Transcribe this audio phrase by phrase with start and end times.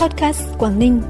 [0.00, 1.02] Podcast Quảng Ninh.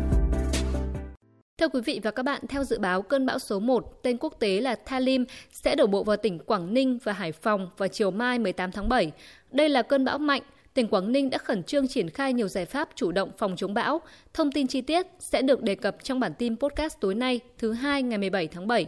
[1.58, 4.34] Thưa quý vị và các bạn, theo dự báo cơn bão số 1, tên quốc
[4.40, 8.10] tế là Thalim, sẽ đổ bộ vào tỉnh Quảng Ninh và Hải Phòng vào chiều
[8.10, 9.12] mai 18 tháng 7.
[9.50, 10.42] Đây là cơn bão mạnh,
[10.74, 13.74] tỉnh Quảng Ninh đã khẩn trương triển khai nhiều giải pháp chủ động phòng chống
[13.74, 14.00] bão.
[14.34, 17.72] Thông tin chi tiết sẽ được đề cập trong bản tin podcast tối nay, thứ
[17.72, 18.86] hai ngày 17 tháng 7.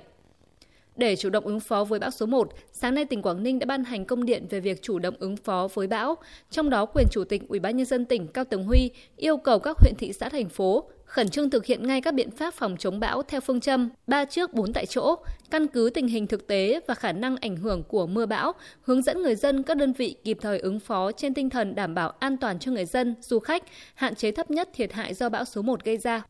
[1.01, 3.67] Để chủ động ứng phó với bão số 1, sáng nay tỉnh Quảng Ninh đã
[3.67, 6.17] ban hành công điện về việc chủ động ứng phó với bão.
[6.51, 9.59] Trong đó, quyền chủ tịch Ủy ban nhân dân tỉnh Cao Tường Huy yêu cầu
[9.59, 12.77] các huyện thị xã thành phố khẩn trương thực hiện ngay các biện pháp phòng
[12.79, 15.17] chống bão theo phương châm ba trước bốn tại chỗ,
[15.51, 19.03] căn cứ tình hình thực tế và khả năng ảnh hưởng của mưa bão, hướng
[19.03, 22.13] dẫn người dân các đơn vị kịp thời ứng phó trên tinh thần đảm bảo
[22.19, 23.63] an toàn cho người dân, du khách,
[23.95, 26.23] hạn chế thấp nhất thiệt hại do bão số 1 gây ra.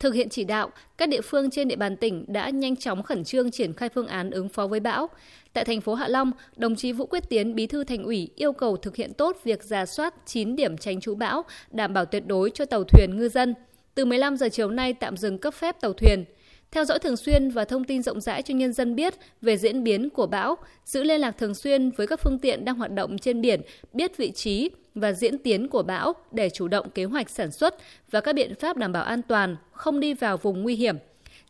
[0.00, 3.24] Thực hiện chỉ đạo, các địa phương trên địa bàn tỉnh đã nhanh chóng khẩn
[3.24, 5.08] trương triển khai phương án ứng phó với bão.
[5.52, 8.52] Tại thành phố Hạ Long, đồng chí Vũ Quyết Tiến, Bí thư Thành ủy yêu
[8.52, 12.26] cầu thực hiện tốt việc giả soát 9 điểm tránh trú bão, đảm bảo tuyệt
[12.26, 13.54] đối cho tàu thuyền ngư dân.
[13.94, 16.24] Từ 15 giờ chiều nay tạm dừng cấp phép tàu thuyền.
[16.70, 19.84] Theo dõi thường xuyên và thông tin rộng rãi cho nhân dân biết về diễn
[19.84, 23.18] biến của bão, giữ liên lạc thường xuyên với các phương tiện đang hoạt động
[23.18, 23.60] trên biển,
[23.92, 24.70] biết vị trí
[25.00, 27.74] và diễn tiến của bão để chủ động kế hoạch sản xuất
[28.10, 30.96] và các biện pháp đảm bảo an toàn, không đi vào vùng nguy hiểm.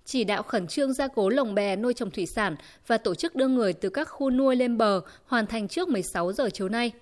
[0.04, 3.34] Chỉ đạo khẩn trương gia cố lồng bè nuôi trồng thủy sản và tổ chức
[3.36, 6.92] đưa người từ các khu nuôi lên bờ hoàn thành trước 16 giờ chiều nay.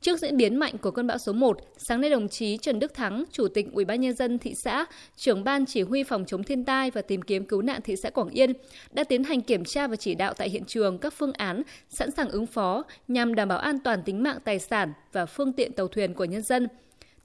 [0.00, 2.94] Trước diễn biến mạnh của cơn bão số 1, sáng nay đồng chí Trần Đức
[2.94, 6.42] Thắng, Chủ tịch Ủy ban nhân dân thị xã, trưởng ban chỉ huy phòng chống
[6.42, 8.52] thiên tai và tìm kiếm cứu nạn thị xã Quảng Yên
[8.92, 12.10] đã tiến hành kiểm tra và chỉ đạo tại hiện trường các phương án sẵn
[12.10, 15.72] sàng ứng phó nhằm đảm bảo an toàn tính mạng tài sản và phương tiện
[15.72, 16.68] tàu thuyền của nhân dân.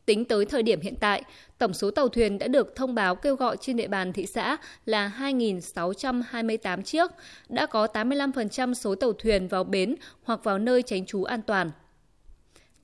[0.05, 1.23] Tính tới thời điểm hiện tại,
[1.57, 4.57] tổng số tàu thuyền đã được thông báo kêu gọi trên địa bàn thị xã
[4.85, 7.11] là 2.628 chiếc,
[7.49, 11.71] đã có 85% số tàu thuyền vào bến hoặc vào nơi tránh trú an toàn.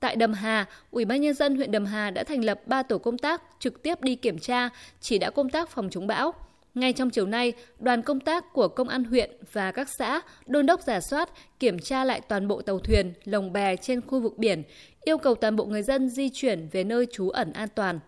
[0.00, 2.98] Tại Đầm Hà, Ủy ban nhân dân huyện Đầm Hà đã thành lập 3 tổ
[2.98, 4.68] công tác trực tiếp đi kiểm tra,
[5.00, 6.34] chỉ đạo công tác phòng chống bão.
[6.74, 10.66] Ngay trong chiều nay, đoàn công tác của công an huyện và các xã đôn
[10.66, 14.38] đốc giả soát, kiểm tra lại toàn bộ tàu thuyền, lồng bè trên khu vực
[14.38, 14.62] biển,
[15.04, 18.00] yêu cầu toàn bộ người dân di chuyển về nơi trú ẩn an toàn.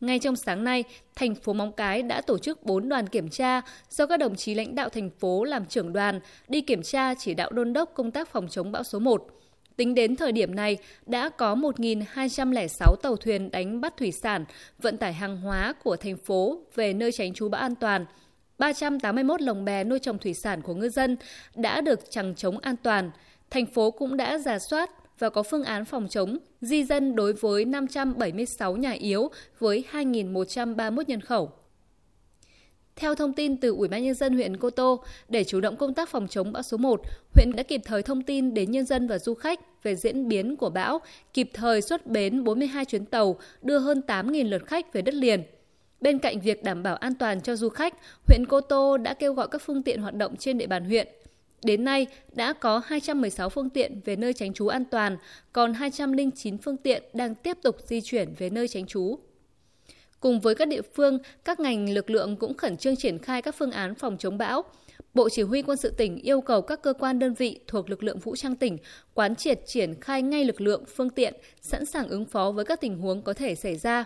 [0.00, 0.84] Ngay trong sáng nay,
[1.14, 3.60] thành phố Móng Cái đã tổ chức 4 đoàn kiểm tra
[3.90, 7.34] do các đồng chí lãnh đạo thành phố làm trưởng đoàn đi kiểm tra chỉ
[7.34, 9.26] đạo đôn đốc công tác phòng chống bão số 1.
[9.76, 14.44] Tính đến thời điểm này, đã có 1.206 tàu thuyền đánh bắt thủy sản,
[14.78, 18.06] vận tải hàng hóa của thành phố về nơi tránh trú bão an toàn.
[18.58, 21.16] 381 lồng bè nuôi trồng thủy sản của ngư dân
[21.54, 23.10] đã được chẳng chống an toàn.
[23.50, 27.32] Thành phố cũng đã giả soát và có phương án phòng chống di dân đối
[27.32, 31.52] với 576 nhà yếu với 2.131 nhân khẩu.
[32.96, 35.94] Theo thông tin từ Ủy ban nhân dân huyện Cô Tô, để chủ động công
[35.94, 37.00] tác phòng chống bão số 1,
[37.34, 40.56] huyện đã kịp thời thông tin đến nhân dân và du khách về diễn biến
[40.56, 41.00] của bão,
[41.34, 45.42] kịp thời xuất bến 42 chuyến tàu đưa hơn 8.000 lượt khách về đất liền.
[46.00, 47.94] Bên cạnh việc đảm bảo an toàn cho du khách,
[48.26, 51.08] huyện Cô Tô đã kêu gọi các phương tiện hoạt động trên địa bàn huyện.
[51.64, 55.16] Đến nay, đã có 216 phương tiện về nơi tránh trú an toàn,
[55.52, 59.18] còn 209 phương tiện đang tiếp tục di chuyển về nơi tránh trú.
[60.24, 63.54] Cùng với các địa phương, các ngành lực lượng cũng khẩn trương triển khai các
[63.58, 64.64] phương án phòng chống bão.
[65.14, 68.02] Bộ Chỉ huy quân sự tỉnh yêu cầu các cơ quan đơn vị thuộc lực
[68.02, 68.78] lượng vũ trang tỉnh
[69.14, 72.80] quán triệt triển khai ngay lực lượng, phương tiện, sẵn sàng ứng phó với các
[72.80, 74.04] tình huống có thể xảy ra.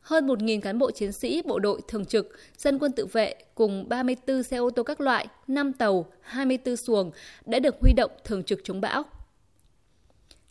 [0.00, 3.88] Hơn 1.000 cán bộ chiến sĩ, bộ đội thường trực, dân quân tự vệ cùng
[3.88, 7.10] 34 xe ô tô các loại, 5 tàu, 24 xuồng
[7.46, 9.04] đã được huy động thường trực chống bão.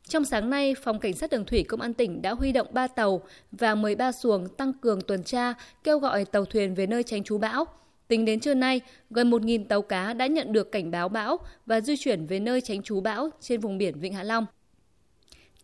[0.10, 2.88] Trong sáng nay, Phòng Cảnh sát Đường Thủy Công an tỉnh đã huy động 3
[2.88, 5.54] tàu và 13 xuồng tăng cường tuần tra,
[5.84, 7.66] kêu gọi tàu thuyền về nơi tránh trú bão.
[8.08, 11.82] Tính đến trưa nay, gần 1.000 tàu cá đã nhận được cảnh báo bão và
[11.82, 14.46] di chuyển về nơi tránh trú bão trên vùng biển Vịnh Hạ Long.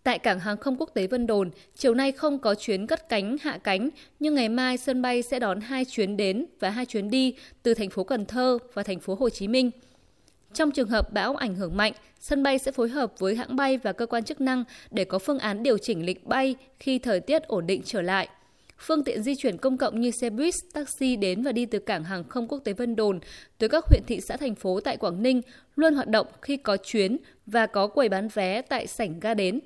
[0.03, 3.37] Tại cảng hàng không quốc tế Vân Đồn, chiều nay không có chuyến cất cánh
[3.41, 3.89] hạ cánh,
[4.19, 7.73] nhưng ngày mai sân bay sẽ đón hai chuyến đến và hai chuyến đi từ
[7.73, 9.71] thành phố Cần Thơ và thành phố Hồ Chí Minh.
[10.53, 13.77] Trong trường hợp bão ảnh hưởng mạnh, sân bay sẽ phối hợp với hãng bay
[13.77, 17.19] và cơ quan chức năng để có phương án điều chỉnh lịch bay khi thời
[17.19, 18.27] tiết ổn định trở lại.
[18.77, 22.03] Phương tiện di chuyển công cộng như xe buýt, taxi đến và đi từ cảng
[22.03, 23.19] hàng không quốc tế Vân Đồn
[23.57, 25.41] tới các huyện thị xã thành phố tại Quảng Ninh
[25.75, 29.59] luôn hoạt động khi có chuyến và có quầy bán vé tại sảnh ga đến.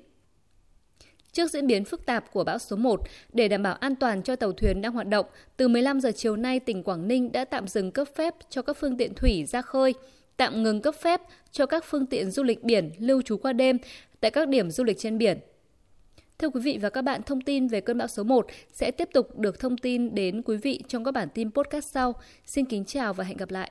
[1.32, 3.00] Trước diễn biến phức tạp của bão số 1,
[3.32, 5.26] để đảm bảo an toàn cho tàu thuyền đang hoạt động,
[5.56, 8.76] từ 15 giờ chiều nay tỉnh Quảng Ninh đã tạm dừng cấp phép cho các
[8.80, 9.94] phương tiện thủy ra khơi
[10.38, 11.20] tạm ngừng cấp phép
[11.52, 13.78] cho các phương tiện du lịch biển lưu trú qua đêm
[14.20, 15.38] tại các điểm du lịch trên biển.
[16.38, 19.08] Thưa quý vị và các bạn, thông tin về cơn bão số 1 sẽ tiếp
[19.12, 22.14] tục được thông tin đến quý vị trong các bản tin podcast sau.
[22.46, 23.66] Xin kính chào và hẹn gặp lại.